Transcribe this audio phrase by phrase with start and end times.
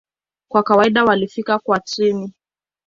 [0.51, 2.33] Kwa kawaida walifika kwa treni.